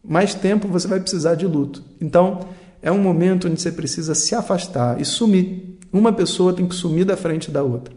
Mais 0.01 0.33
tempo 0.33 0.69
você 0.69 0.87
vai 0.87 1.01
precisar 1.01 1.35
de 1.35 1.45
luto. 1.45 1.83
Então, 1.99 2.39
é 2.81 2.91
um 2.91 2.99
momento 2.99 3.47
onde 3.47 3.61
você 3.61 3.71
precisa 3.71 4.13
se 4.13 4.35
afastar 4.35 4.99
e 4.99 5.05
sumir. 5.05 5.77
Uma 5.91 6.13
pessoa 6.13 6.53
tem 6.53 6.67
que 6.67 6.75
sumir 6.75 7.05
da 7.05 7.17
frente 7.17 7.49
da 7.49 7.63
outra, 7.63 7.93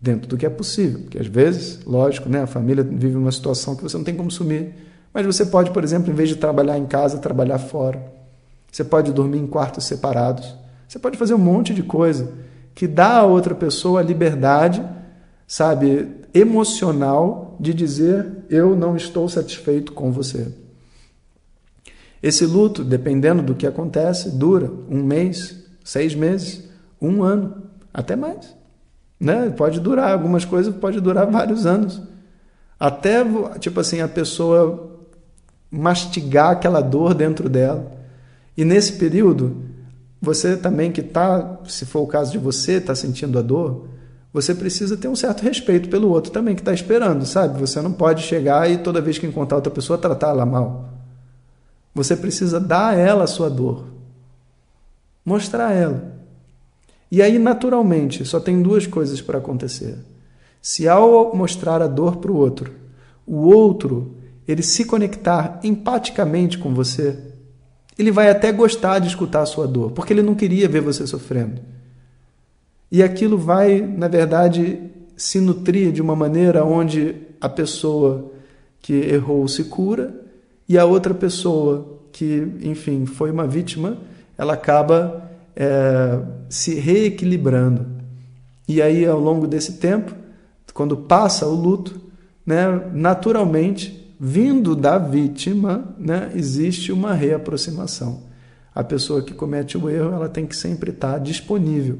dentro 0.00 0.28
do 0.28 0.36
que 0.36 0.44
é 0.44 0.50
possível. 0.50 1.00
Porque 1.00 1.18
às 1.18 1.26
vezes, 1.26 1.80
lógico, 1.86 2.28
né, 2.28 2.42
a 2.42 2.46
família 2.46 2.82
vive 2.82 3.16
uma 3.16 3.32
situação 3.32 3.74
que 3.74 3.82
você 3.82 3.96
não 3.96 4.04
tem 4.04 4.14
como 4.14 4.30
sumir. 4.30 4.74
Mas 5.12 5.26
você 5.26 5.46
pode, 5.46 5.70
por 5.70 5.84
exemplo, 5.84 6.10
em 6.10 6.14
vez 6.14 6.28
de 6.28 6.36
trabalhar 6.36 6.78
em 6.78 6.86
casa, 6.86 7.18
trabalhar 7.18 7.58
fora. 7.58 8.02
Você 8.70 8.82
pode 8.82 9.12
dormir 9.12 9.38
em 9.38 9.46
quartos 9.46 9.84
separados. 9.84 10.56
Você 10.88 10.98
pode 10.98 11.16
fazer 11.16 11.34
um 11.34 11.38
monte 11.38 11.74
de 11.74 11.82
coisa 11.82 12.32
que 12.74 12.86
dá 12.86 13.18
a 13.18 13.24
outra 13.24 13.54
pessoa 13.54 14.00
a 14.00 14.02
liberdade, 14.02 14.82
sabe, 15.46 16.08
emocional 16.32 17.56
de 17.60 17.74
dizer 17.74 18.26
eu 18.48 18.74
não 18.74 18.96
estou 18.96 19.28
satisfeito 19.28 19.92
com 19.92 20.10
você. 20.10 20.48
Esse 22.22 22.46
luto, 22.46 22.84
dependendo 22.84 23.42
do 23.42 23.54
que 23.54 23.66
acontece, 23.66 24.30
dura 24.30 24.70
um 24.88 25.02
mês, 25.02 25.56
seis 25.84 26.14
meses, 26.14 26.68
um 27.00 27.22
ano, 27.22 27.64
até 27.92 28.14
mais. 28.14 28.54
Né? 29.18 29.50
Pode 29.50 29.80
durar, 29.80 30.12
algumas 30.12 30.44
coisas 30.44 30.74
pode 30.74 31.00
durar 31.00 31.28
vários 31.28 31.66
anos. 31.66 32.00
Até, 32.78 33.24
tipo 33.58 33.80
assim, 33.80 34.00
a 34.00 34.08
pessoa 34.08 35.00
mastigar 35.70 36.50
aquela 36.50 36.80
dor 36.80 37.14
dentro 37.14 37.48
dela. 37.48 37.92
E 38.56 38.64
nesse 38.64 38.92
período, 38.94 39.56
você 40.20 40.56
também 40.56 40.92
que 40.92 41.00
está, 41.00 41.58
se 41.66 41.86
for 41.86 42.00
o 42.00 42.06
caso 42.06 42.30
de 42.30 42.38
você, 42.38 42.74
está 42.74 42.94
sentindo 42.94 43.38
a 43.38 43.42
dor, 43.42 43.88
você 44.32 44.54
precisa 44.54 44.96
ter 44.96 45.08
um 45.08 45.16
certo 45.16 45.42
respeito 45.42 45.88
pelo 45.88 46.08
outro 46.08 46.30
também 46.30 46.54
que 46.54 46.60
está 46.60 46.72
esperando, 46.72 47.26
sabe? 47.26 47.58
Você 47.60 47.80
não 47.80 47.92
pode 47.92 48.22
chegar 48.22 48.70
e 48.70 48.78
toda 48.78 49.00
vez 49.00 49.18
que 49.18 49.26
encontrar 49.26 49.56
outra 49.56 49.72
pessoa 49.72 49.98
tratar 49.98 50.28
ela 50.28 50.46
mal. 50.46 50.91
Você 51.94 52.16
precisa 52.16 52.58
dar 52.58 52.90
a 52.90 52.94
ela 52.94 53.24
a 53.24 53.26
sua 53.26 53.50
dor, 53.50 53.84
mostrar 55.24 55.68
a 55.68 55.72
ela. 55.72 56.12
E 57.10 57.20
aí, 57.20 57.38
naturalmente, 57.38 58.24
só 58.24 58.40
tem 58.40 58.62
duas 58.62 58.86
coisas 58.86 59.20
para 59.20 59.38
acontecer. 59.38 59.98
Se 60.62 60.88
ao 60.88 61.36
mostrar 61.36 61.82
a 61.82 61.86
dor 61.86 62.16
para 62.16 62.32
o 62.32 62.36
outro, 62.36 62.72
o 63.26 63.36
outro 63.42 64.14
ele 64.48 64.62
se 64.62 64.84
conectar 64.84 65.60
empaticamente 65.62 66.56
com 66.58 66.72
você, 66.74 67.18
ele 67.98 68.10
vai 68.10 68.30
até 68.30 68.50
gostar 68.50 68.98
de 68.98 69.08
escutar 69.08 69.42
a 69.42 69.46
sua 69.46 69.66
dor, 69.66 69.92
porque 69.92 70.12
ele 70.12 70.22
não 70.22 70.34
queria 70.34 70.68
ver 70.68 70.80
você 70.80 71.06
sofrendo. 71.06 71.60
E 72.90 73.02
aquilo 73.02 73.38
vai, 73.38 73.80
na 73.80 74.08
verdade, 74.08 74.90
se 75.16 75.40
nutrir 75.40 75.92
de 75.92 76.00
uma 76.02 76.16
maneira 76.16 76.64
onde 76.64 77.16
a 77.40 77.48
pessoa 77.48 78.32
que 78.80 78.94
errou 78.94 79.46
se 79.46 79.64
cura 79.64 80.21
e 80.72 80.78
a 80.78 80.86
outra 80.86 81.12
pessoa 81.12 82.00
que, 82.10 82.48
enfim, 82.62 83.04
foi 83.04 83.30
uma 83.30 83.46
vítima, 83.46 83.98
ela 84.38 84.54
acaba 84.54 85.30
é, 85.54 86.18
se 86.48 86.76
reequilibrando. 86.76 87.84
E 88.66 88.80
aí, 88.80 89.04
ao 89.04 89.20
longo 89.20 89.46
desse 89.46 89.74
tempo, 89.74 90.14
quando 90.72 90.96
passa 90.96 91.46
o 91.46 91.54
luto, 91.54 92.00
né, 92.46 92.90
naturalmente 92.94 94.16
vindo 94.18 94.74
da 94.74 94.96
vítima, 94.96 95.94
né, 95.98 96.32
existe 96.34 96.90
uma 96.90 97.12
reaproximação. 97.12 98.22
A 98.74 98.82
pessoa 98.82 99.20
que 99.20 99.34
comete 99.34 99.76
o 99.76 99.90
erro, 99.90 100.14
ela 100.14 100.28
tem 100.30 100.46
que 100.46 100.56
sempre 100.56 100.90
estar 100.90 101.18
disponível, 101.18 101.98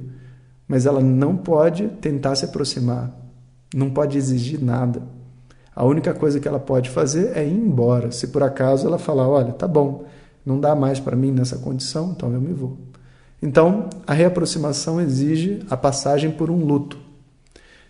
mas 0.66 0.86
ela 0.86 1.02
não 1.02 1.36
pode 1.36 1.88
tentar 2.00 2.36
se 2.36 2.46
aproximar, 2.46 3.14
não 3.74 3.90
pode 3.90 4.16
exigir 4.16 4.64
nada. 4.64 5.02
A 5.74 5.84
única 5.84 6.12
coisa 6.12 6.38
que 6.38 6.46
ela 6.46 6.58
pode 6.58 6.90
fazer 6.90 7.36
é 7.36 7.46
ir 7.46 7.52
embora. 7.52 8.10
Se 8.10 8.28
por 8.28 8.42
acaso 8.42 8.86
ela 8.86 8.98
falar, 8.98 9.28
olha, 9.28 9.52
tá 9.52 9.66
bom, 9.66 10.04
não 10.44 10.60
dá 10.60 10.74
mais 10.74 11.00
para 11.00 11.16
mim 11.16 11.30
nessa 11.30 11.56
condição, 11.56 12.12
então 12.14 12.32
eu 12.32 12.40
me 12.40 12.52
vou. 12.52 12.76
Então, 13.40 13.88
a 14.06 14.12
reaproximação 14.12 15.00
exige 15.00 15.60
a 15.68 15.76
passagem 15.76 16.30
por 16.30 16.50
um 16.50 16.64
luto. 16.64 16.98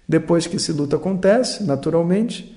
Depois 0.08 0.46
que 0.46 0.56
esse 0.56 0.72
luto 0.72 0.96
acontece, 0.96 1.64
naturalmente, 1.64 2.56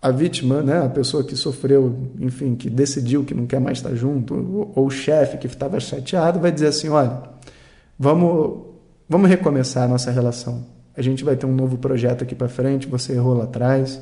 a 0.00 0.10
vítima, 0.10 0.62
né, 0.62 0.84
a 0.84 0.88
pessoa 0.88 1.24
que 1.24 1.36
sofreu, 1.36 1.96
enfim, 2.20 2.54
que 2.54 2.68
decidiu 2.68 3.24
que 3.24 3.34
não 3.34 3.46
quer 3.46 3.60
mais 3.60 3.78
estar 3.78 3.94
junto, 3.94 4.34
ou, 4.74 4.86
o 4.86 4.90
chefe 4.90 5.38
que 5.38 5.46
estava 5.46 5.78
chateado, 5.80 6.40
vai 6.40 6.52
dizer 6.52 6.68
assim: 6.68 6.88
olha, 6.88 7.22
vamos, 7.98 8.64
vamos 9.08 9.28
recomeçar 9.28 9.84
a 9.84 9.88
nossa 9.88 10.10
relação. 10.10 10.64
A 10.96 11.02
gente 11.02 11.24
vai 11.24 11.36
ter 11.36 11.46
um 11.46 11.54
novo 11.54 11.76
projeto 11.76 12.22
aqui 12.22 12.34
para 12.34 12.48
frente. 12.48 12.86
Você 12.88 13.12
errou 13.12 13.34
lá 13.34 13.44
atrás. 13.44 14.00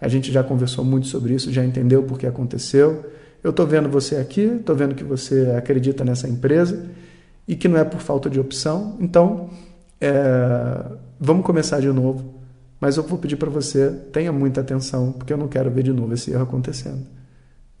A 0.00 0.08
gente 0.08 0.32
já 0.32 0.42
conversou 0.42 0.84
muito 0.84 1.06
sobre 1.06 1.34
isso, 1.34 1.52
já 1.52 1.64
entendeu 1.64 2.02
por 2.02 2.18
que 2.18 2.26
aconteceu. 2.26 3.04
Eu 3.42 3.50
estou 3.50 3.66
vendo 3.66 3.88
você 3.88 4.16
aqui, 4.16 4.42
estou 4.42 4.74
vendo 4.74 4.94
que 4.94 5.04
você 5.04 5.52
acredita 5.56 6.04
nessa 6.04 6.28
empresa 6.28 6.86
e 7.46 7.54
que 7.56 7.68
não 7.68 7.78
é 7.78 7.84
por 7.84 8.00
falta 8.00 8.30
de 8.30 8.40
opção. 8.40 8.96
Então, 9.00 9.50
é, 10.00 10.84
vamos 11.18 11.44
começar 11.44 11.80
de 11.80 11.88
novo 11.88 12.40
mas 12.80 12.96
eu 12.96 13.02
vou 13.02 13.18
pedir 13.18 13.36
para 13.36 13.50
você, 13.50 13.90
tenha 14.10 14.32
muita 14.32 14.62
atenção, 14.62 15.12
porque 15.12 15.32
eu 15.32 15.36
não 15.36 15.46
quero 15.46 15.70
ver 15.70 15.82
de 15.82 15.92
novo 15.92 16.14
esse 16.14 16.30
erro 16.30 16.44
acontecendo. 16.44 17.06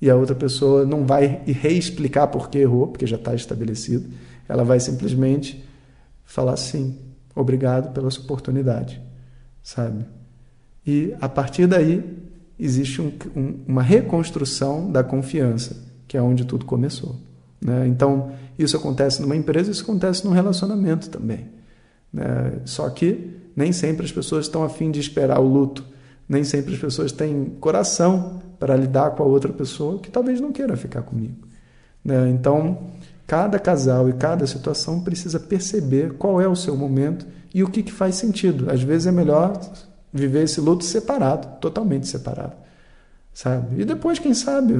E 0.00 0.10
a 0.10 0.14
outra 0.14 0.34
pessoa 0.34 0.84
não 0.84 1.06
vai 1.06 1.42
reexplicar 1.46 2.28
por 2.28 2.50
que 2.50 2.58
errou, 2.58 2.88
porque 2.88 3.06
já 3.06 3.16
está 3.16 3.34
estabelecido. 3.34 4.10
Ela 4.46 4.62
vai 4.62 4.78
simplesmente 4.78 5.64
falar 6.22 6.56
sim, 6.56 6.98
obrigado 7.34 7.92
pela 7.94 8.10
sua 8.10 8.24
oportunidade, 8.24 9.00
sabe? 9.62 10.04
E 10.90 11.14
a 11.20 11.28
partir 11.28 11.68
daí 11.68 12.02
existe 12.58 13.00
um, 13.00 13.12
um, 13.36 13.54
uma 13.68 13.82
reconstrução 13.82 14.90
da 14.90 15.04
confiança, 15.04 15.76
que 16.08 16.16
é 16.16 16.22
onde 16.22 16.44
tudo 16.44 16.64
começou. 16.64 17.14
Né? 17.60 17.86
Então, 17.86 18.32
isso 18.58 18.76
acontece 18.76 19.22
numa 19.22 19.36
empresa, 19.36 19.70
isso 19.70 19.84
acontece 19.84 20.24
num 20.24 20.32
relacionamento 20.32 21.08
também. 21.08 21.46
Né? 22.12 22.54
Só 22.64 22.90
que 22.90 23.30
nem 23.54 23.72
sempre 23.72 24.04
as 24.04 24.10
pessoas 24.10 24.46
estão 24.46 24.64
afim 24.64 24.90
de 24.90 24.98
esperar 24.98 25.38
o 25.38 25.46
luto. 25.46 25.84
Nem 26.28 26.42
sempre 26.42 26.74
as 26.74 26.80
pessoas 26.80 27.12
têm 27.12 27.56
coração 27.60 28.42
para 28.58 28.74
lidar 28.74 29.12
com 29.12 29.22
a 29.22 29.26
outra 29.26 29.52
pessoa 29.52 30.00
que 30.00 30.10
talvez 30.10 30.40
não 30.40 30.50
queira 30.50 30.76
ficar 30.76 31.02
comigo. 31.02 31.36
Né? 32.04 32.30
Então, 32.30 32.90
cada 33.28 33.60
casal 33.60 34.08
e 34.08 34.12
cada 34.14 34.44
situação 34.44 35.00
precisa 35.02 35.38
perceber 35.38 36.14
qual 36.14 36.40
é 36.40 36.48
o 36.48 36.56
seu 36.56 36.76
momento 36.76 37.26
e 37.54 37.62
o 37.62 37.70
que, 37.70 37.80
que 37.80 37.92
faz 37.92 38.16
sentido. 38.16 38.68
Às 38.68 38.82
vezes 38.82 39.06
é 39.06 39.12
melhor 39.12 39.52
viver 40.12 40.44
esse 40.44 40.60
luto 40.60 40.84
separado, 40.84 41.60
totalmente 41.60 42.06
separado. 42.06 42.54
Sabe? 43.32 43.82
E 43.82 43.84
depois, 43.84 44.18
quem 44.18 44.34
sabe, 44.34 44.74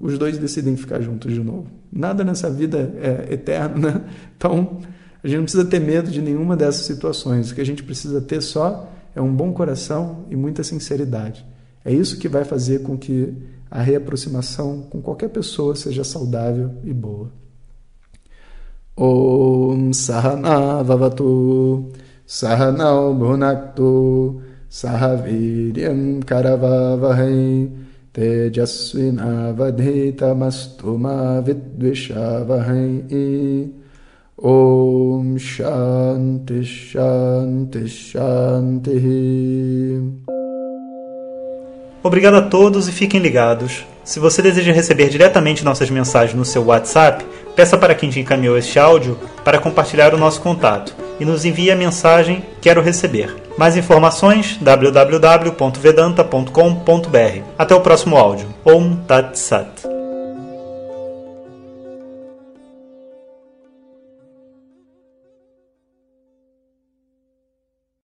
os 0.00 0.18
dois 0.18 0.38
decidem 0.38 0.76
ficar 0.76 1.00
juntos 1.00 1.32
de 1.32 1.42
novo. 1.42 1.68
Nada 1.92 2.24
nessa 2.24 2.50
vida 2.50 2.92
é 3.00 3.32
eterno, 3.32 3.78
né? 3.78 4.02
Então, 4.36 4.78
a 5.22 5.28
gente 5.28 5.36
não 5.36 5.44
precisa 5.44 5.64
ter 5.64 5.80
medo 5.80 6.10
de 6.10 6.20
nenhuma 6.20 6.56
dessas 6.56 6.84
situações. 6.84 7.50
O 7.50 7.54
que 7.54 7.60
a 7.60 7.66
gente 7.66 7.82
precisa 7.82 8.20
ter 8.20 8.40
só 8.40 8.92
é 9.14 9.20
um 9.20 9.34
bom 9.34 9.52
coração 9.52 10.26
e 10.30 10.36
muita 10.36 10.62
sinceridade. 10.62 11.46
É 11.84 11.92
isso 11.92 12.18
que 12.18 12.28
vai 12.28 12.44
fazer 12.44 12.82
com 12.82 12.98
que 12.98 13.32
a 13.70 13.80
reaproximação 13.80 14.82
com 14.82 15.00
qualquer 15.00 15.28
pessoa 15.28 15.74
seja 15.74 16.04
saudável 16.04 16.72
e 16.84 16.92
boa. 16.92 17.30
Om 18.96 19.92
Sahana 19.92 20.82
Vavatu 20.82 21.92
Sahanau 22.26 23.14
Bhunaktu 23.14 24.40
karavavahai 26.26 27.70
tejasvinavadhitamastu 28.12 30.98
ma 30.98 31.40
vidvishavahai 31.40 33.72
Om 34.38 35.38
Shanti 35.38 36.62
Shanti 36.62 37.88
Shanti 37.88 38.92
Obrigado 42.02 42.36
a 42.36 42.42
todos 42.42 42.86
e 42.86 42.92
fiquem 42.92 43.18
ligados. 43.18 43.86
Se 44.04 44.20
você 44.20 44.42
deseja 44.42 44.72
receber 44.72 45.08
diretamente 45.08 45.64
nossas 45.64 45.88
mensagens 45.88 46.36
no 46.36 46.44
seu 46.44 46.66
WhatsApp, 46.66 47.24
peça 47.56 47.78
para 47.78 47.94
quem 47.94 48.10
te 48.10 48.20
encaminhou 48.20 48.58
este 48.58 48.78
áudio 48.78 49.18
para 49.42 49.58
compartilhar 49.58 50.14
o 50.14 50.18
nosso 50.18 50.42
contato 50.42 51.05
e 51.18 51.24
nos 51.24 51.44
envie 51.44 51.70
a 51.70 51.76
mensagem 51.76 52.44
Quero 52.60 52.82
receber. 52.82 53.34
Mais 53.56 53.76
informações 53.76 54.58
www.vedanta.com.br. 54.60 57.42
Até 57.58 57.74
o 57.74 57.80
próximo 57.80 58.16
áudio. 58.16 58.48
Om 58.64 58.96
Tat 59.06 59.38
Sat. 59.38 59.95